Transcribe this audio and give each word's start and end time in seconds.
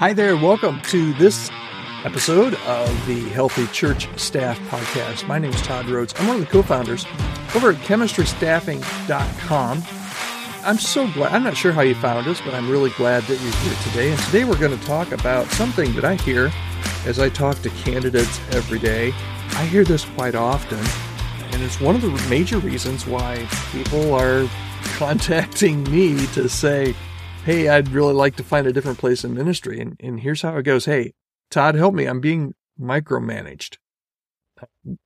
Hi 0.00 0.12
there. 0.14 0.34
Welcome 0.34 0.80
to 0.84 1.12
this 1.12 1.50
episode 2.04 2.54
of 2.54 3.06
the 3.06 3.28
Healthy 3.28 3.66
Church 3.66 4.08
Staff 4.18 4.58
Podcast. 4.70 5.28
My 5.28 5.38
name 5.38 5.52
is 5.52 5.60
Todd 5.60 5.84
Rhoades. 5.84 6.18
I'm 6.18 6.26
one 6.26 6.36
of 6.36 6.46
the 6.46 6.50
co 6.50 6.62
founders 6.62 7.04
over 7.54 7.72
at 7.72 7.76
chemistrystaffing.com. 7.80 9.82
I'm 10.66 10.78
so 10.78 11.06
glad. 11.12 11.34
I'm 11.34 11.42
not 11.42 11.54
sure 11.54 11.72
how 11.72 11.82
you 11.82 11.94
found 11.94 12.26
us, 12.28 12.40
but 12.40 12.54
I'm 12.54 12.70
really 12.70 12.88
glad 12.92 13.24
that 13.24 13.38
you're 13.42 13.52
here 13.52 13.74
today. 13.82 14.10
And 14.10 14.18
today 14.22 14.44
we're 14.44 14.56
going 14.56 14.78
to 14.78 14.86
talk 14.86 15.12
about 15.12 15.46
something 15.48 15.92
that 15.92 16.06
I 16.06 16.14
hear 16.14 16.50
as 17.04 17.18
I 17.18 17.28
talk 17.28 17.60
to 17.60 17.68
candidates 17.68 18.40
every 18.52 18.78
day. 18.78 19.12
I 19.50 19.66
hear 19.66 19.84
this 19.84 20.06
quite 20.06 20.34
often, 20.34 20.78
and 21.52 21.62
it's 21.62 21.78
one 21.78 21.94
of 21.94 22.00
the 22.00 22.26
major 22.30 22.56
reasons 22.56 23.06
why 23.06 23.46
people 23.70 24.14
are 24.14 24.48
contacting 24.96 25.84
me 25.92 26.26
to 26.28 26.48
say, 26.48 26.94
Hey, 27.44 27.68
I'd 27.68 27.88
really 27.88 28.12
like 28.12 28.36
to 28.36 28.44
find 28.44 28.66
a 28.66 28.72
different 28.72 28.98
place 28.98 29.24
in 29.24 29.32
ministry. 29.32 29.80
And, 29.80 29.96
and 29.98 30.20
here's 30.20 30.42
how 30.42 30.56
it 30.58 30.62
goes. 30.62 30.84
Hey, 30.84 31.14
Todd, 31.50 31.74
help 31.74 31.94
me. 31.94 32.04
I'm 32.04 32.20
being 32.20 32.54
micromanaged. 32.78 33.78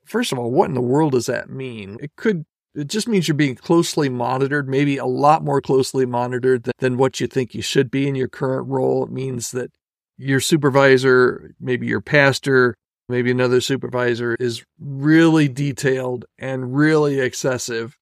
First 0.04 0.32
of 0.32 0.38
all, 0.40 0.50
what 0.50 0.68
in 0.68 0.74
the 0.74 0.80
world 0.80 1.12
does 1.12 1.26
that 1.26 1.48
mean? 1.48 1.96
It 2.02 2.10
could, 2.16 2.44
it 2.74 2.88
just 2.88 3.06
means 3.06 3.28
you're 3.28 3.36
being 3.36 3.54
closely 3.54 4.08
monitored, 4.08 4.68
maybe 4.68 4.96
a 4.96 5.06
lot 5.06 5.44
more 5.44 5.60
closely 5.60 6.06
monitored 6.06 6.64
than, 6.64 6.72
than 6.80 6.96
what 6.96 7.20
you 7.20 7.28
think 7.28 7.54
you 7.54 7.62
should 7.62 7.88
be 7.88 8.08
in 8.08 8.16
your 8.16 8.28
current 8.28 8.66
role. 8.68 9.04
It 9.04 9.12
means 9.12 9.52
that 9.52 9.70
your 10.18 10.40
supervisor, 10.40 11.54
maybe 11.60 11.86
your 11.86 12.00
pastor, 12.00 12.74
maybe 13.08 13.30
another 13.30 13.60
supervisor 13.60 14.34
is 14.40 14.64
really 14.80 15.48
detailed 15.48 16.24
and 16.36 16.74
really 16.74 17.20
excessive 17.20 17.96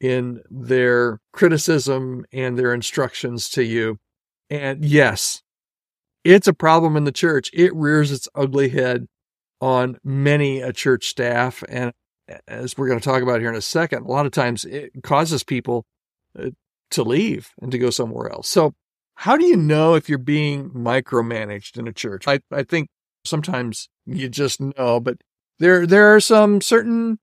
in 0.00 0.42
their 0.50 1.20
criticism 1.32 2.24
and 2.32 2.58
their 2.58 2.74
instructions 2.74 3.48
to 3.50 3.64
you. 3.64 3.98
And 4.50 4.84
yes, 4.84 5.42
it's 6.24 6.48
a 6.48 6.52
problem 6.52 6.96
in 6.96 7.04
the 7.04 7.12
church. 7.12 7.50
It 7.52 7.74
rears 7.74 8.12
its 8.12 8.28
ugly 8.34 8.68
head 8.68 9.06
on 9.60 9.98
many 10.04 10.60
a 10.60 10.72
church 10.72 11.06
staff. 11.06 11.62
And 11.68 11.92
as 12.46 12.76
we're 12.76 12.88
going 12.88 13.00
to 13.00 13.04
talk 13.04 13.22
about 13.22 13.40
here 13.40 13.48
in 13.48 13.56
a 13.56 13.62
second, 13.62 14.04
a 14.04 14.10
lot 14.10 14.26
of 14.26 14.32
times 14.32 14.64
it 14.64 14.92
causes 15.02 15.42
people 15.42 15.84
uh, 16.38 16.50
to 16.90 17.02
leave 17.02 17.50
and 17.60 17.72
to 17.72 17.78
go 17.78 17.90
somewhere 17.90 18.30
else. 18.30 18.48
So, 18.48 18.74
how 19.14 19.36
do 19.36 19.46
you 19.46 19.56
know 19.56 19.94
if 19.94 20.10
you're 20.10 20.18
being 20.18 20.70
micromanaged 20.70 21.78
in 21.78 21.88
a 21.88 21.92
church? 21.92 22.28
I, 22.28 22.40
I 22.52 22.64
think 22.64 22.88
sometimes 23.24 23.88
you 24.04 24.28
just 24.28 24.60
know, 24.60 25.00
but 25.00 25.16
there 25.58 25.86
there 25.86 26.14
are 26.14 26.20
some 26.20 26.60
certain 26.60 27.18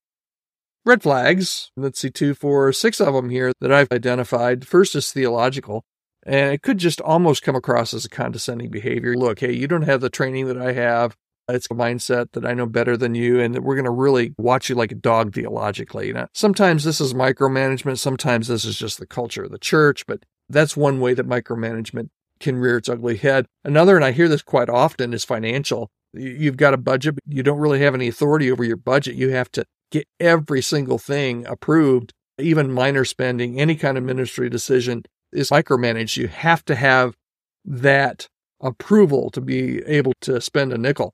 red 0.85 1.03
flags. 1.03 1.71
Let's 1.75 1.99
see, 1.99 2.09
two, 2.09 2.33
four, 2.33 2.71
six 2.73 2.99
of 2.99 3.13
them 3.13 3.29
here 3.29 3.51
that 3.61 3.71
I've 3.71 3.91
identified. 3.91 4.67
First 4.67 4.95
is 4.95 5.11
theological, 5.11 5.83
and 6.25 6.53
it 6.53 6.61
could 6.61 6.77
just 6.77 7.01
almost 7.01 7.43
come 7.43 7.55
across 7.55 7.93
as 7.93 8.05
a 8.05 8.09
condescending 8.09 8.69
behavior. 8.69 9.15
Look, 9.15 9.39
hey, 9.39 9.53
you 9.53 9.67
don't 9.67 9.83
have 9.83 10.01
the 10.01 10.09
training 10.09 10.47
that 10.47 10.57
I 10.57 10.73
have. 10.73 11.15
It's 11.49 11.67
a 11.67 11.75
mindset 11.75 12.31
that 12.31 12.45
I 12.45 12.53
know 12.53 12.65
better 12.65 12.95
than 12.95 13.15
you, 13.15 13.39
and 13.39 13.53
that 13.53 13.63
we're 13.63 13.75
going 13.75 13.85
to 13.85 13.91
really 13.91 14.33
watch 14.37 14.69
you 14.69 14.75
like 14.75 14.93
a 14.93 14.95
dog 14.95 15.33
theologically. 15.33 16.13
Sometimes 16.33 16.83
this 16.83 17.01
is 17.01 17.13
micromanagement, 17.13 17.99
sometimes 17.99 18.47
this 18.47 18.63
is 18.63 18.77
just 18.77 18.97
the 18.97 19.05
culture 19.05 19.43
of 19.43 19.51
the 19.51 19.57
church, 19.57 20.05
but 20.05 20.23
that's 20.49 20.77
one 20.77 20.99
way 20.99 21.13
that 21.13 21.27
micromanagement 21.27 22.09
can 22.39 22.57
rear 22.57 22.77
its 22.77 22.89
ugly 22.89 23.17
head. 23.17 23.45
Another, 23.63 23.95
and 23.95 24.05
I 24.05 24.11
hear 24.11 24.29
this 24.29 24.41
quite 24.41 24.69
often, 24.69 25.13
is 25.13 25.25
financial. 25.25 25.89
You've 26.13 26.57
got 26.57 26.73
a 26.73 26.77
budget, 26.77 27.15
but 27.15 27.23
you 27.27 27.43
don't 27.43 27.59
really 27.59 27.81
have 27.81 27.95
any 27.95 28.07
authority 28.07 28.51
over 28.51 28.63
your 28.63 28.77
budget. 28.77 29.15
You 29.15 29.29
have 29.31 29.51
to 29.53 29.65
get 29.93 30.07
every 30.19 30.61
single 30.61 30.97
thing 30.97 31.45
approved, 31.45 32.13
even 32.39 32.71
minor 32.71 33.05
spending, 33.05 33.61
any 33.61 33.75
kind 33.75 33.95
of 33.95 34.03
ministry 34.03 34.49
decision 34.49 35.03
is 35.31 35.51
micromanaged. 35.51 36.17
You 36.17 36.27
have 36.27 36.65
to 36.65 36.73
have 36.75 37.15
that 37.63 38.27
approval 38.59 39.29
to 39.29 39.39
be 39.39 39.83
able 39.85 40.13
to 40.21 40.41
spend 40.41 40.73
a 40.73 40.79
nickel. 40.79 41.13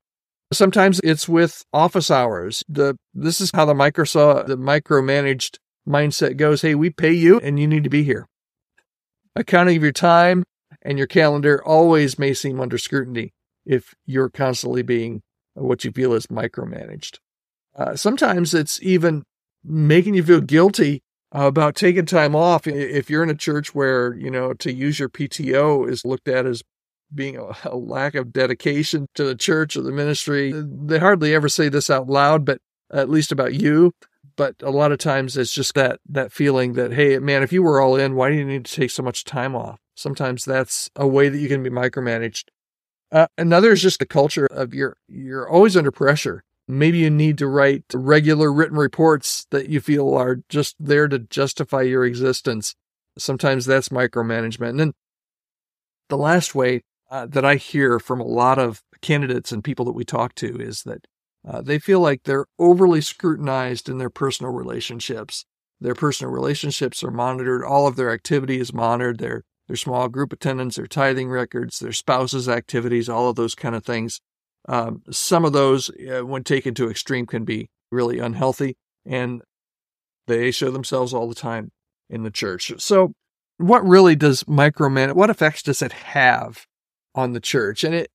Sometimes 0.53 1.01
it's 1.03 1.27
with 1.27 1.63
office 1.73 2.09
hours. 2.09 2.63
The 2.69 2.95
this 3.13 3.41
is 3.41 3.51
how 3.53 3.65
the 3.65 3.73
Microsoft 3.73 4.47
the 4.47 4.57
micromanaged 4.57 5.57
mindset 5.87 6.37
goes. 6.37 6.61
Hey, 6.61 6.73
we 6.73 6.89
pay 6.89 7.11
you 7.11 7.37
and 7.41 7.59
you 7.59 7.67
need 7.67 7.83
to 7.83 7.89
be 7.89 8.03
here. 8.03 8.27
Accounting 9.35 9.75
of 9.77 9.83
your 9.83 9.91
time 9.91 10.43
and 10.81 10.97
your 10.97 11.07
calendar 11.07 11.61
always 11.63 12.17
may 12.17 12.33
seem 12.33 12.61
under 12.61 12.77
scrutiny 12.77 13.33
if 13.65 13.93
you're 14.05 14.29
constantly 14.29 14.83
being 14.83 15.21
what 15.53 15.83
you 15.83 15.91
feel 15.91 16.13
is 16.13 16.27
micromanaged. 16.27 17.17
Uh, 17.79 17.95
sometimes 17.95 18.53
it's 18.53 18.81
even 18.83 19.23
making 19.63 20.13
you 20.13 20.23
feel 20.23 20.41
guilty 20.41 21.01
about 21.31 21.75
taking 21.75 22.05
time 22.05 22.35
off. 22.35 22.67
If 22.67 23.09
you're 23.09 23.23
in 23.23 23.29
a 23.29 23.35
church 23.35 23.73
where, 23.73 24.13
you 24.15 24.29
know, 24.29 24.53
to 24.53 24.73
use 24.73 24.99
your 24.99 25.07
PTO 25.07 25.89
is 25.89 26.03
looked 26.03 26.27
at 26.27 26.45
as 26.45 26.61
being 27.13 27.37
a, 27.37 27.55
a, 27.63 27.77
lack 27.77 28.15
of 28.15 28.33
dedication 28.33 29.07
to 29.15 29.23
the 29.23 29.35
church 29.35 29.77
or 29.77 29.81
the 29.81 29.91
ministry, 29.91 30.53
they 30.53 30.99
hardly 30.99 31.33
ever 31.33 31.47
say 31.47 31.69
this 31.69 31.89
out 31.89 32.07
loud, 32.07 32.43
but 32.43 32.59
at 32.91 33.09
least 33.09 33.31
about 33.31 33.53
you. 33.53 33.93
But 34.35 34.55
a 34.61 34.71
lot 34.71 34.91
of 34.91 34.99
times 34.99 35.37
it's 35.37 35.53
just 35.53 35.73
that, 35.75 35.99
that 36.07 36.31
feeling 36.33 36.73
that, 36.73 36.93
hey, 36.93 37.17
man, 37.19 37.43
if 37.43 37.53
you 37.53 37.63
were 37.63 37.81
all 37.81 37.95
in, 37.95 38.15
why 38.15 38.29
do 38.29 38.35
you 38.35 38.45
need 38.45 38.65
to 38.65 38.73
take 38.73 38.91
so 38.91 39.03
much 39.03 39.23
time 39.23 39.55
off? 39.55 39.79
Sometimes 39.95 40.43
that's 40.45 40.89
a 40.95 41.07
way 41.07 41.29
that 41.29 41.37
you 41.39 41.47
can 41.47 41.63
be 41.63 41.69
micromanaged. 41.69 42.45
Uh, 43.11 43.27
another 43.37 43.71
is 43.71 43.81
just 43.81 43.99
the 43.99 44.05
culture 44.05 44.45
of 44.45 44.73
you're, 44.73 44.95
you're 45.07 45.49
always 45.49 45.75
under 45.75 45.91
pressure 45.91 46.43
Maybe 46.71 46.99
you 46.99 47.09
need 47.09 47.39
to 47.39 47.47
write 47.47 47.85
regular 47.95 48.53
written 48.53 48.77
reports 48.77 49.47
that 49.49 49.69
you 49.69 49.81
feel 49.81 50.13
are 50.13 50.41
just 50.49 50.75
there 50.79 51.07
to 51.07 51.17
justify 51.17 51.81
your 51.81 52.05
existence. 52.05 52.75
Sometimes 53.17 53.65
that's 53.65 53.89
micromanagement. 53.89 54.69
And 54.69 54.79
then 54.79 54.93
the 56.09 56.17
last 56.17 56.53
way 56.53 56.83
uh, 57.09 57.25
that 57.25 57.43
I 57.43 57.55
hear 57.55 57.97
from 57.97 58.21
a 58.21 58.25
lot 58.25 58.59
of 58.59 58.83
candidates 59.01 59.51
and 59.51 59.63
people 59.63 59.83
that 59.85 59.93
we 59.93 60.05
talk 60.05 60.35
to 60.35 60.61
is 60.61 60.83
that 60.83 61.07
uh, 61.43 61.63
they 61.63 61.79
feel 61.79 62.01
like 62.01 62.21
they're 62.23 62.45
overly 62.59 63.01
scrutinized 63.01 63.89
in 63.89 63.97
their 63.97 64.11
personal 64.11 64.51
relationships. 64.51 65.45
Their 65.81 65.95
personal 65.95 66.31
relationships 66.31 67.03
are 67.03 67.09
monitored. 67.09 67.63
All 67.63 67.87
of 67.87 67.95
their 67.95 68.11
activity 68.11 68.59
is 68.59 68.71
monitored. 68.71 69.17
Their 69.17 69.43
their 69.67 69.75
small 69.75 70.07
group 70.07 70.33
attendance, 70.33 70.75
their 70.75 70.87
tithing 70.87 71.29
records, 71.29 71.79
their 71.79 71.93
spouse's 71.93 72.49
activities, 72.49 73.07
all 73.09 73.29
of 73.29 73.35
those 73.35 73.55
kind 73.55 73.75
of 73.75 73.85
things. 73.85 74.19
Um, 74.67 75.03
some 75.09 75.45
of 75.45 75.53
those, 75.53 75.89
uh, 75.89 76.25
when 76.25 76.43
taken 76.43 76.73
to 76.75 76.89
extreme, 76.89 77.25
can 77.25 77.43
be 77.43 77.69
really 77.91 78.19
unhealthy, 78.19 78.77
and 79.05 79.41
they 80.27 80.51
show 80.51 80.69
themselves 80.69 81.13
all 81.13 81.27
the 81.27 81.35
time 81.35 81.71
in 82.09 82.23
the 82.23 82.31
church. 82.31 82.71
So, 82.77 83.13
what 83.57 83.85
really 83.85 84.15
does 84.15 84.43
micromanage? 84.43 85.15
What 85.15 85.29
effects 85.29 85.63
does 85.63 85.81
it 85.81 85.91
have 85.91 86.65
on 87.15 87.33
the 87.33 87.39
church? 87.39 87.83
And 87.83 87.93
it 87.93 88.09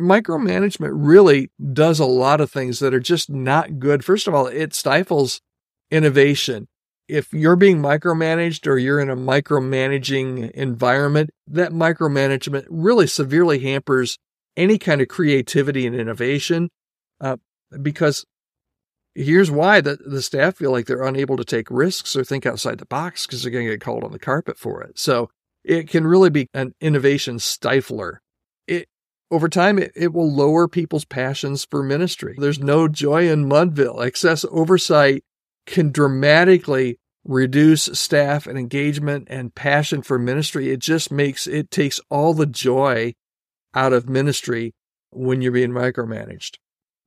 micromanagement 0.00 0.90
really 0.92 1.50
does 1.72 1.98
a 1.98 2.04
lot 2.04 2.40
of 2.40 2.50
things 2.50 2.80
that 2.80 2.92
are 2.92 3.00
just 3.00 3.30
not 3.30 3.78
good. 3.78 4.04
First 4.04 4.26
of 4.26 4.34
all, 4.34 4.46
it 4.46 4.74
stifles 4.74 5.40
innovation. 5.90 6.68
If 7.08 7.32
you're 7.32 7.56
being 7.56 7.78
micromanaged 7.78 8.66
or 8.66 8.78
you're 8.78 9.00
in 9.00 9.10
a 9.10 9.16
micromanaging 9.16 10.50
environment, 10.52 11.30
that 11.46 11.72
micromanagement 11.72 12.66
really 12.68 13.06
severely 13.06 13.58
hampers 13.60 14.18
any 14.56 14.78
kind 14.78 15.00
of 15.00 15.08
creativity 15.08 15.86
and 15.86 15.96
innovation 15.96 16.68
uh, 17.20 17.36
because 17.80 18.24
here's 19.14 19.50
why 19.50 19.80
the, 19.80 19.98
the 20.04 20.22
staff 20.22 20.56
feel 20.56 20.70
like 20.70 20.86
they're 20.86 21.02
unable 21.02 21.36
to 21.36 21.44
take 21.44 21.70
risks 21.70 22.16
or 22.16 22.24
think 22.24 22.46
outside 22.46 22.78
the 22.78 22.86
box 22.86 23.26
because 23.26 23.42
they're 23.42 23.52
going 23.52 23.66
to 23.66 23.72
get 23.72 23.80
called 23.80 24.04
on 24.04 24.12
the 24.12 24.18
carpet 24.18 24.58
for 24.58 24.82
it. 24.82 24.98
So 24.98 25.30
it 25.64 25.88
can 25.88 26.06
really 26.06 26.30
be 26.30 26.48
an 26.54 26.74
innovation 26.80 27.36
stifler. 27.36 28.16
It 28.66 28.88
over 29.30 29.48
time 29.48 29.78
it, 29.78 29.92
it 29.94 30.12
will 30.12 30.30
lower 30.30 30.68
people's 30.68 31.04
passions 31.04 31.66
for 31.70 31.82
ministry. 31.82 32.34
There's 32.38 32.58
no 32.58 32.88
joy 32.88 33.28
in 33.30 33.48
Mudville. 33.48 34.04
Excess 34.04 34.44
oversight 34.50 35.24
can 35.66 35.90
dramatically 35.90 36.98
reduce 37.24 37.84
staff 37.84 38.46
and 38.46 38.58
engagement 38.58 39.28
and 39.30 39.54
passion 39.54 40.02
for 40.02 40.18
ministry. 40.18 40.70
It 40.70 40.80
just 40.80 41.12
makes 41.12 41.46
it 41.46 41.70
takes 41.70 42.00
all 42.10 42.34
the 42.34 42.46
joy 42.46 43.14
out 43.74 43.92
of 43.92 44.08
ministry 44.08 44.74
when 45.10 45.42
you're 45.42 45.52
being 45.52 45.70
micromanaged. 45.70 46.56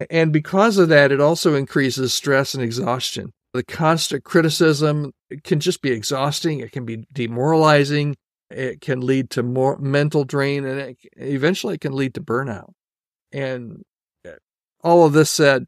And 0.10 0.34
because 0.34 0.78
of 0.78 0.90
that, 0.90 1.12
it 1.12 1.22
also 1.22 1.56
increases 1.56 2.14
stress 2.14 2.54
and 2.54 2.64
exhaustion. 2.64 3.32
The 3.54 3.64
constant 3.64 4.24
criticism 4.24 5.14
can 5.44 5.60
just 5.60 5.82
be 5.82 5.92
exhausting. 5.92 6.60
It 6.60 6.72
can 6.72 6.86
be 6.86 7.06
demoralizing. 7.12 8.18
It 8.50 8.82
can 8.82 9.02
lead 9.02 9.30
to 9.32 9.44
more 9.44 9.78
mental 9.78 10.24
drain 10.24 10.66
and 10.66 10.80
it, 10.80 10.98
eventually 11.16 11.76
it 11.76 11.82
can 11.82 11.94
lead 11.94 12.14
to 12.16 12.22
burnout. 12.22 12.72
And 13.32 13.84
uh, 14.28 14.32
all 14.84 15.06
of 15.06 15.14
this 15.14 15.32
said, 15.32 15.66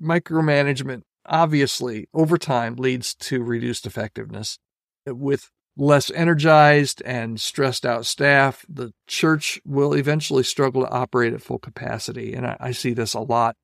micromanagement 0.00 1.02
obviously 1.26 2.08
over 2.12 2.36
time 2.36 2.76
leads 2.76 3.14
to 3.14 3.42
reduced 3.42 3.86
effectiveness 3.86 4.58
with 5.06 5.50
less 5.76 6.10
energized 6.12 7.02
and 7.04 7.40
stressed 7.40 7.84
out 7.84 8.06
staff, 8.06 8.64
the 8.68 8.92
church 9.06 9.60
will 9.64 9.94
eventually 9.94 10.42
struggle 10.42 10.82
to 10.82 10.90
operate 10.90 11.32
at 11.32 11.42
full 11.42 11.58
capacity. 11.58 12.34
And 12.34 12.46
I, 12.46 12.56
I, 12.60 12.70
see 12.72 12.92
this 12.92 13.14
a 13.14 13.20
lot 13.20 13.56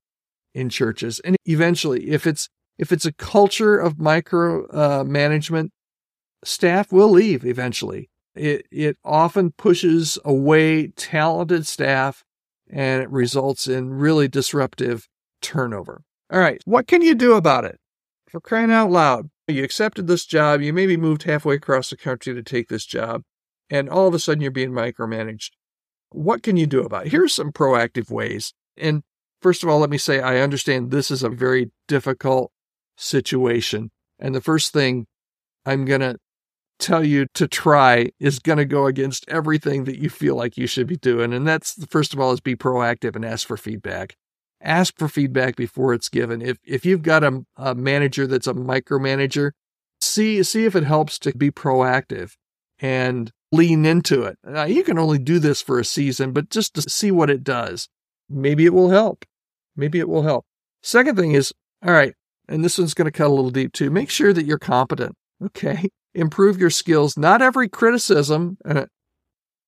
in 0.54 0.68
churches. 0.68 1.20
And 1.20 1.36
eventually, 1.44 2.10
if 2.10 2.26
it's 2.26 2.48
if 2.78 2.92
it's 2.92 3.04
a 3.04 3.12
culture 3.12 3.76
of 3.78 4.00
micro 4.00 4.66
uh, 4.70 5.04
management, 5.04 5.70
staff 6.44 6.90
will 6.90 7.10
leave 7.10 7.44
eventually. 7.44 8.08
It, 8.34 8.66
it 8.70 8.96
often 9.04 9.52
pushes 9.52 10.18
away 10.24 10.88
talented 10.88 11.66
staff 11.66 12.24
and 12.70 13.02
it 13.02 13.10
results 13.10 13.66
in 13.66 13.90
really 13.90 14.28
disruptive 14.28 15.08
turnover. 15.42 16.02
All 16.32 16.38
right, 16.38 16.62
what 16.64 16.86
can 16.86 17.02
you 17.02 17.14
do 17.14 17.34
about 17.34 17.64
it? 17.64 17.78
For 18.28 18.40
crying 18.40 18.70
out 18.70 18.90
loud, 18.90 19.28
you 19.50 19.64
accepted 19.64 20.06
this 20.06 20.24
job, 20.24 20.60
you 20.60 20.72
maybe 20.72 20.96
moved 20.96 21.24
halfway 21.24 21.56
across 21.56 21.90
the 21.90 21.96
country 21.96 22.34
to 22.34 22.42
take 22.42 22.68
this 22.68 22.86
job, 22.86 23.22
and 23.68 23.88
all 23.88 24.08
of 24.08 24.14
a 24.14 24.18
sudden 24.18 24.40
you're 24.40 24.50
being 24.50 24.72
micromanaged. 24.72 25.50
What 26.10 26.42
can 26.42 26.56
you 26.56 26.66
do 26.66 26.82
about 26.82 27.06
it? 27.06 27.12
Here's 27.12 27.34
some 27.34 27.52
proactive 27.52 28.10
ways. 28.10 28.52
And 28.76 29.02
first 29.40 29.62
of 29.62 29.68
all, 29.68 29.78
let 29.78 29.90
me 29.90 29.98
say 29.98 30.20
I 30.20 30.40
understand 30.40 30.90
this 30.90 31.10
is 31.10 31.22
a 31.22 31.28
very 31.28 31.70
difficult 31.86 32.50
situation. 32.96 33.90
And 34.18 34.34
the 34.34 34.40
first 34.40 34.72
thing 34.72 35.06
I'm 35.64 35.84
going 35.84 36.00
to 36.00 36.16
tell 36.78 37.04
you 37.04 37.26
to 37.34 37.46
try 37.46 38.10
is 38.18 38.38
going 38.38 38.58
to 38.58 38.64
go 38.64 38.86
against 38.86 39.28
everything 39.28 39.84
that 39.84 39.98
you 39.98 40.10
feel 40.10 40.34
like 40.34 40.56
you 40.56 40.66
should 40.66 40.86
be 40.86 40.96
doing. 40.96 41.32
And 41.32 41.46
that's, 41.46 41.84
first 41.86 42.12
of 42.12 42.20
all, 42.20 42.32
is 42.32 42.40
be 42.40 42.56
proactive 42.56 43.14
and 43.14 43.24
ask 43.24 43.46
for 43.46 43.56
feedback. 43.56 44.16
Ask 44.62 44.98
for 44.98 45.08
feedback 45.08 45.56
before 45.56 45.94
it's 45.94 46.08
given. 46.08 46.42
If, 46.42 46.58
if 46.64 46.84
you've 46.84 47.02
got 47.02 47.24
a, 47.24 47.44
a 47.56 47.74
manager 47.74 48.26
that's 48.26 48.46
a 48.46 48.54
micromanager, 48.54 49.52
see, 50.00 50.42
see 50.42 50.64
if 50.64 50.76
it 50.76 50.84
helps 50.84 51.18
to 51.20 51.32
be 51.32 51.50
proactive 51.50 52.32
and 52.78 53.32
lean 53.52 53.84
into 53.84 54.22
it. 54.22 54.38
Now, 54.44 54.64
you 54.64 54.84
can 54.84 54.98
only 54.98 55.18
do 55.18 55.38
this 55.38 55.62
for 55.62 55.78
a 55.78 55.84
season, 55.84 56.32
but 56.32 56.50
just 56.50 56.74
to 56.74 56.82
see 56.82 57.10
what 57.10 57.30
it 57.30 57.42
does, 57.42 57.88
maybe 58.28 58.66
it 58.66 58.74
will 58.74 58.90
help. 58.90 59.24
Maybe 59.76 59.98
it 59.98 60.08
will 60.08 60.22
help. 60.22 60.44
Second 60.82 61.16
thing 61.16 61.32
is, 61.32 61.52
all 61.84 61.92
right, 61.92 62.14
and 62.48 62.64
this 62.64 62.78
one's 62.78 62.94
going 62.94 63.06
to 63.06 63.12
cut 63.12 63.28
a 63.28 63.34
little 63.34 63.50
deep 63.50 63.72
too. 63.72 63.90
Make 63.90 64.10
sure 64.10 64.32
that 64.32 64.44
you're 64.44 64.58
competent. 64.58 65.14
Okay. 65.44 65.88
Improve 66.14 66.58
your 66.58 66.70
skills. 66.70 67.16
Not 67.16 67.40
every 67.40 67.68
criticism, 67.68 68.58
uh, 68.64 68.86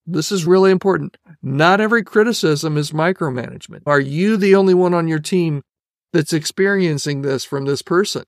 this 0.06 0.32
is 0.32 0.46
really 0.46 0.70
important. 0.70 1.16
Not 1.43 1.81
every 1.81 2.02
criticism 2.02 2.76
is 2.76 2.93
micromanagement. 2.93 3.82
Are 3.87 4.00
you 4.00 4.37
the 4.37 4.54
only 4.54 4.75
one 4.75 4.94
on 4.94 5.08
your 5.08 5.20
team 5.20 5.62
that's 6.12 6.32
experiencing 6.32 7.22
this 7.22 7.44
from 7.44 7.64
this 7.64 7.82
person? 7.82 8.25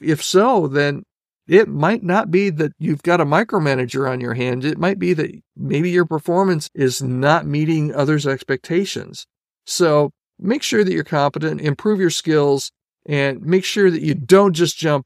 If 0.00 0.22
so, 0.22 0.66
then 0.66 1.04
it 1.46 1.68
might 1.68 2.02
not 2.02 2.30
be 2.30 2.50
that 2.50 2.72
you've 2.78 3.02
got 3.02 3.20
a 3.20 3.26
micromanager 3.26 4.08
on 4.08 4.20
your 4.20 4.34
hand. 4.34 4.64
It 4.64 4.78
might 4.78 4.98
be 4.98 5.12
that 5.14 5.30
maybe 5.56 5.90
your 5.90 6.06
performance 6.06 6.68
is 6.74 7.02
not 7.02 7.46
meeting 7.46 7.94
others' 7.94 8.26
expectations. 8.26 9.26
So 9.66 10.10
make 10.38 10.62
sure 10.62 10.84
that 10.84 10.92
you're 10.92 11.04
competent, 11.04 11.60
improve 11.60 12.00
your 12.00 12.10
skills, 12.10 12.72
and 13.06 13.42
make 13.42 13.64
sure 13.64 13.90
that 13.90 14.02
you 14.02 14.14
don't 14.14 14.54
just 14.54 14.76
jump 14.76 15.04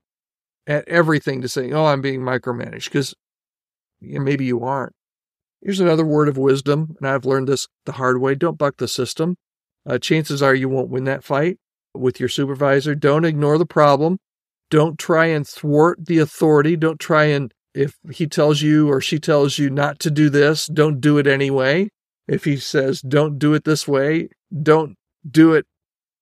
at 0.67 0.87
everything 0.89 1.43
to 1.43 1.49
say, 1.49 1.73
oh, 1.73 1.87
I'm 1.87 2.01
being 2.01 2.21
micromanaged, 2.21 2.85
because 2.85 3.15
maybe 4.01 4.45
you 4.45 4.65
aren't. 4.65 4.93
Here's 5.63 5.81
another 5.81 6.05
word 6.05 6.29
of 6.29 6.37
wisdom, 6.37 6.97
and 6.99 7.09
I've 7.09 7.25
learned 7.25 7.49
this 7.49 7.69
the 7.87 7.93
hard 7.93 8.21
way 8.21 8.35
don't 8.35 8.59
buck 8.59 8.77
the 8.77 8.89
system. 8.89 9.37
Uh, 9.89 9.99
chances 9.99 10.43
are 10.43 10.55
you 10.55 10.69
won't 10.69 10.91
win 10.91 11.05
that 11.05 11.25
fight 11.25 11.59
with 11.95 12.21
your 12.21 12.29
supervisor. 12.29 12.95
Don't 12.95 13.25
ignore 13.25 13.59
the 13.59 13.67
problem. 13.67 14.19
Don't 14.71 14.99
try 14.99 15.27
and 15.27 15.47
thwart 15.47 16.05
the 16.07 16.19
authority. 16.19 16.77
Don't 16.77 17.01
try 17.01 17.25
and, 17.25 17.53
if 17.75 17.97
he 18.13 18.27
tells 18.27 18.63
you 18.63 18.89
or 18.91 19.01
she 19.01 19.19
tells 19.19 19.59
you 19.59 19.71
not 19.71 19.99
to 20.01 20.11
do 20.11 20.29
this, 20.29 20.67
don't 20.67 21.01
do 21.01 21.19
it 21.19 21.27
anyway. 21.27 21.89
If 22.27 22.45
he 22.45 22.57
says, 22.57 23.01
don't 23.01 23.39
do 23.39 23.55
it 23.55 23.65
this 23.65 23.87
way, 23.87 24.29
don't 24.63 24.97
do 25.29 25.55
it 25.55 25.67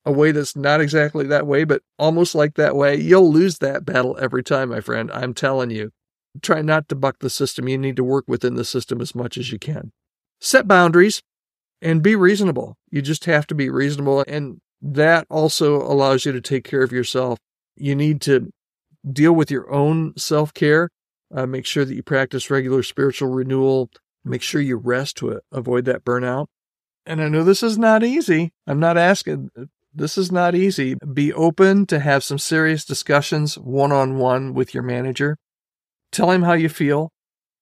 a 0.04 0.12
way 0.12 0.32
that's 0.32 0.54
not 0.54 0.82
exactly 0.82 1.26
that 1.28 1.46
way, 1.46 1.64
but 1.64 1.82
almost 1.98 2.34
like 2.34 2.54
that 2.54 2.76
way. 2.76 2.96
You'll 2.96 3.32
lose 3.32 3.58
that 3.58 3.86
battle 3.86 4.16
every 4.20 4.44
time, 4.44 4.68
my 4.68 4.80
friend. 4.80 5.10
I'm 5.12 5.32
telling 5.32 5.70
you. 5.70 5.90
Try 6.42 6.62
not 6.62 6.88
to 6.88 6.94
buck 6.94 7.20
the 7.20 7.30
system. 7.30 7.68
You 7.68 7.78
need 7.78 7.96
to 7.96 8.04
work 8.04 8.24
within 8.26 8.54
the 8.54 8.64
system 8.64 9.00
as 9.00 9.14
much 9.14 9.38
as 9.38 9.52
you 9.52 9.58
can. 9.58 9.92
Set 10.40 10.66
boundaries 10.66 11.22
and 11.80 12.02
be 12.02 12.16
reasonable. 12.16 12.76
You 12.90 13.02
just 13.02 13.24
have 13.26 13.46
to 13.48 13.54
be 13.54 13.70
reasonable. 13.70 14.24
And 14.26 14.60
that 14.82 15.26
also 15.30 15.76
allows 15.76 16.24
you 16.24 16.32
to 16.32 16.40
take 16.40 16.64
care 16.64 16.82
of 16.82 16.92
yourself 16.92 17.38
you 17.76 17.94
need 17.94 18.20
to 18.22 18.50
deal 19.10 19.32
with 19.32 19.50
your 19.50 19.70
own 19.72 20.16
self 20.16 20.54
care. 20.54 20.90
Uh, 21.34 21.46
make 21.46 21.66
sure 21.66 21.84
that 21.84 21.94
you 21.94 22.02
practice 22.02 22.50
regular 22.50 22.82
spiritual 22.82 23.28
renewal. 23.28 23.90
Make 24.24 24.42
sure 24.42 24.60
you 24.60 24.76
rest 24.76 25.16
to 25.18 25.40
avoid 25.52 25.84
that 25.86 26.04
burnout. 26.04 26.46
And 27.04 27.20
I 27.20 27.28
know 27.28 27.44
this 27.44 27.62
is 27.62 27.76
not 27.76 28.02
easy. 28.02 28.52
I'm 28.66 28.80
not 28.80 28.96
asking, 28.96 29.50
this 29.92 30.16
is 30.16 30.32
not 30.32 30.54
easy. 30.54 30.94
Be 30.94 31.32
open 31.32 31.86
to 31.86 31.98
have 32.00 32.24
some 32.24 32.38
serious 32.38 32.84
discussions 32.84 33.58
one 33.58 33.92
on 33.92 34.16
one 34.16 34.54
with 34.54 34.72
your 34.72 34.82
manager. 34.82 35.36
Tell 36.14 36.30
him 36.30 36.42
how 36.42 36.52
you 36.52 36.68
feel. 36.68 37.10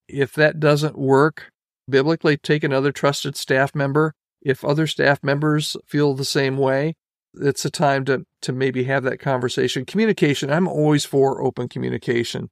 If 0.06 0.34
that 0.34 0.60
doesn't 0.60 0.98
work, 0.98 1.50
biblically 1.88 2.36
take 2.36 2.62
another 2.62 2.92
trusted 2.92 3.34
staff 3.34 3.74
member. 3.74 4.12
If 4.42 4.62
other 4.62 4.86
staff 4.86 5.20
members 5.22 5.74
feel 5.86 6.12
the 6.12 6.24
same 6.26 6.58
way, 6.58 6.92
it's 7.34 7.64
a 7.64 7.70
time 7.70 8.04
to 8.04 8.26
to 8.42 8.52
maybe 8.52 8.84
have 8.84 9.04
that 9.04 9.20
conversation. 9.20 9.86
Communication, 9.86 10.50
I'm 10.50 10.68
always 10.68 11.06
for 11.06 11.40
open 11.42 11.66
communication 11.66 12.50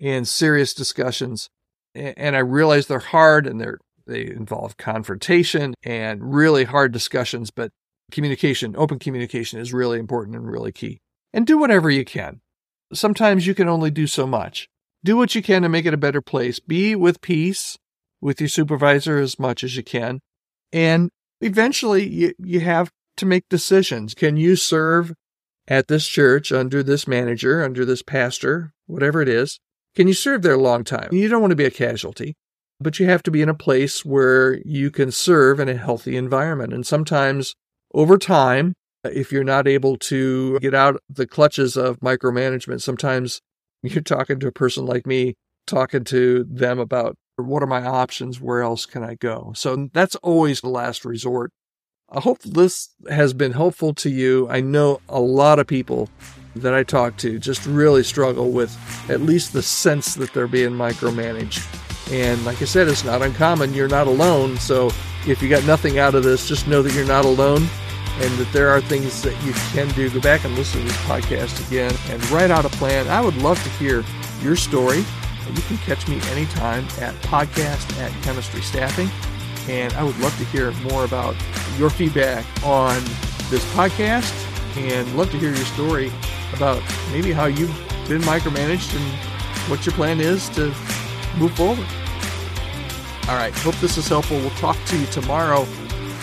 and 0.00 0.26
serious 0.26 0.72
discussions. 0.72 1.50
And 1.94 2.34
I 2.34 2.40
realize 2.40 2.86
they're 2.86 2.98
hard 2.98 3.46
and 3.46 3.60
they're 3.60 3.78
they 4.06 4.26
involve 4.26 4.78
confrontation 4.78 5.74
and 5.82 6.34
really 6.34 6.64
hard 6.64 6.90
discussions, 6.92 7.50
but 7.50 7.70
communication, 8.10 8.74
open 8.78 8.98
communication 8.98 9.60
is 9.60 9.74
really 9.74 9.98
important 9.98 10.36
and 10.36 10.50
really 10.50 10.72
key. 10.72 11.00
And 11.34 11.46
do 11.46 11.58
whatever 11.58 11.90
you 11.90 12.06
can. 12.06 12.40
Sometimes 12.94 13.46
you 13.46 13.54
can 13.54 13.68
only 13.68 13.90
do 13.90 14.06
so 14.06 14.26
much. 14.26 14.68
Do 15.04 15.18
what 15.18 15.34
you 15.34 15.42
can 15.42 15.62
to 15.62 15.68
make 15.68 15.84
it 15.84 15.92
a 15.92 15.98
better 15.98 16.22
place. 16.22 16.58
Be 16.58 16.96
with 16.96 17.20
peace 17.20 17.76
with 18.22 18.40
your 18.40 18.48
supervisor 18.48 19.18
as 19.18 19.38
much 19.38 19.62
as 19.62 19.76
you 19.76 19.82
can. 19.82 20.20
And 20.72 21.10
eventually 21.42 22.08
you, 22.08 22.32
you 22.38 22.60
have 22.60 22.90
to 23.18 23.26
make 23.26 23.44
decisions. 23.50 24.14
Can 24.14 24.38
you 24.38 24.56
serve 24.56 25.12
at 25.68 25.88
this 25.88 26.06
church 26.06 26.50
under 26.52 26.82
this 26.82 27.06
manager, 27.06 27.62
under 27.62 27.84
this 27.84 28.02
pastor, 28.02 28.72
whatever 28.86 29.20
it 29.20 29.28
is? 29.28 29.60
Can 29.94 30.08
you 30.08 30.14
serve 30.14 30.40
there 30.40 30.54
a 30.54 30.58
long 30.58 30.84
time? 30.84 31.10
You 31.12 31.28
don't 31.28 31.42
want 31.42 31.52
to 31.52 31.56
be 31.56 31.66
a 31.66 31.70
casualty, 31.70 32.34
but 32.80 32.98
you 32.98 33.06
have 33.06 33.22
to 33.24 33.30
be 33.30 33.42
in 33.42 33.48
a 33.50 33.54
place 33.54 34.04
where 34.04 34.58
you 34.64 34.90
can 34.90 35.12
serve 35.12 35.60
in 35.60 35.68
a 35.68 35.76
healthy 35.76 36.16
environment. 36.16 36.72
And 36.72 36.86
sometimes 36.86 37.54
over 37.92 38.16
time, 38.16 38.72
if 39.04 39.30
you're 39.30 39.44
not 39.44 39.68
able 39.68 39.96
to 39.98 40.58
get 40.60 40.74
out 40.74 40.98
the 41.10 41.26
clutches 41.26 41.76
of 41.76 42.00
micromanagement, 42.00 42.80
sometimes 42.80 43.40
you're 43.92 44.02
talking 44.02 44.40
to 44.40 44.46
a 44.46 44.52
person 44.52 44.86
like 44.86 45.06
me, 45.06 45.34
talking 45.66 46.04
to 46.04 46.44
them 46.48 46.78
about 46.78 47.16
what 47.36 47.62
are 47.62 47.66
my 47.66 47.84
options? 47.84 48.40
Where 48.40 48.62
else 48.62 48.86
can 48.86 49.02
I 49.02 49.14
go? 49.16 49.52
So 49.56 49.88
that's 49.92 50.14
always 50.16 50.60
the 50.60 50.68
last 50.68 51.04
resort. 51.04 51.50
I 52.10 52.20
hope 52.20 52.42
this 52.42 52.90
has 53.10 53.32
been 53.32 53.52
helpful 53.52 53.92
to 53.94 54.10
you. 54.10 54.48
I 54.48 54.60
know 54.60 55.00
a 55.08 55.20
lot 55.20 55.58
of 55.58 55.66
people 55.66 56.08
that 56.54 56.74
I 56.74 56.84
talk 56.84 57.16
to 57.18 57.38
just 57.38 57.66
really 57.66 58.04
struggle 58.04 58.52
with 58.52 58.76
at 59.10 59.20
least 59.20 59.52
the 59.52 59.62
sense 59.62 60.14
that 60.14 60.32
they're 60.32 60.46
being 60.46 60.70
micromanaged. 60.70 61.66
And 62.12 62.44
like 62.44 62.62
I 62.62 62.66
said, 62.66 62.86
it's 62.86 63.04
not 63.04 63.22
uncommon. 63.22 63.74
You're 63.74 63.88
not 63.88 64.06
alone. 64.06 64.58
So 64.58 64.92
if 65.26 65.42
you 65.42 65.48
got 65.48 65.64
nothing 65.64 65.98
out 65.98 66.14
of 66.14 66.22
this, 66.22 66.46
just 66.46 66.68
know 66.68 66.82
that 66.82 66.94
you're 66.94 67.06
not 67.06 67.24
alone 67.24 67.66
and 68.20 68.32
that 68.38 68.52
there 68.52 68.68
are 68.68 68.80
things 68.80 69.22
that 69.22 69.34
you 69.44 69.52
can 69.72 69.88
do. 69.94 70.08
Go 70.10 70.20
back 70.20 70.44
and 70.44 70.54
listen 70.54 70.80
to 70.80 70.86
this 70.86 70.96
podcast 70.98 71.66
again 71.66 71.92
and 72.10 72.30
write 72.30 72.50
out 72.50 72.64
a 72.64 72.68
plan. 72.70 73.08
I 73.08 73.20
would 73.20 73.36
love 73.38 73.62
to 73.62 73.68
hear 73.70 74.04
your 74.40 74.56
story. 74.56 74.98
You 74.98 75.62
can 75.62 75.76
catch 75.78 76.08
me 76.08 76.20
anytime 76.30 76.84
at 77.00 77.14
podcast 77.22 77.98
at 77.98 78.10
chemistry 78.22 78.62
staffing. 78.62 79.08
And 79.68 79.92
I 79.94 80.02
would 80.02 80.18
love 80.18 80.36
to 80.38 80.44
hear 80.44 80.72
more 80.90 81.04
about 81.04 81.34
your 81.78 81.90
feedback 81.90 82.44
on 82.64 83.02
this 83.50 83.64
podcast 83.72 84.32
and 84.76 85.16
love 85.16 85.30
to 85.30 85.38
hear 85.38 85.54
your 85.54 85.64
story 85.64 86.12
about 86.54 86.82
maybe 87.10 87.32
how 87.32 87.46
you've 87.46 87.74
been 88.08 88.20
micromanaged 88.22 88.94
and 88.96 89.70
what 89.70 89.84
your 89.86 89.94
plan 89.94 90.20
is 90.20 90.48
to 90.50 90.66
move 91.38 91.52
forward. 91.54 91.86
All 93.28 93.36
right, 93.36 93.54
hope 93.58 93.74
this 93.76 93.96
is 93.96 94.06
helpful. 94.06 94.36
We'll 94.38 94.50
talk 94.50 94.76
to 94.86 94.98
you 94.98 95.06
tomorrow. 95.06 95.66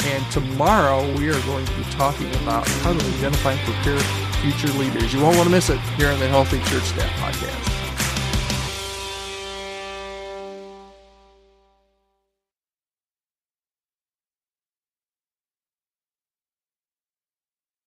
And 0.06 0.32
tomorrow 0.32 1.06
we 1.18 1.30
are 1.30 1.40
going 1.42 1.66
to 1.66 1.76
be 1.76 1.84
talking 1.92 2.34
about 2.44 2.68
how 2.68 2.94
to 2.94 3.06
identify 3.18 3.54
and 3.54 3.62
prepare 3.62 4.00
future 4.42 4.68
leaders. 4.80 5.14
You 5.14 5.22
won't 5.22 5.38
want 5.38 5.48
to 5.48 5.52
miss 5.52 5.70
it 5.70 5.80
here 5.98 6.10
on 6.10 6.20
the 6.20 6.28
Healthy 6.28 6.60
Church 6.64 6.84
Staff 6.84 7.10
Podcast. 7.20 7.81